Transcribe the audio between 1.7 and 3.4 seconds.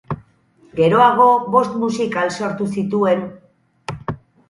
musikal sortu zituen.